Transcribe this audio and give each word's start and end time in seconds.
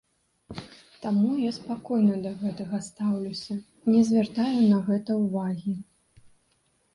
Таму 1.01 1.33
я 1.41 1.51
спакойна 1.57 2.15
да 2.23 2.31
гэтага 2.39 2.79
стаўлюся, 2.87 3.59
не 3.91 4.01
звяртаю 4.09 4.55
на 4.73 4.81
гэта 4.89 5.11
ўвагі. 5.23 5.77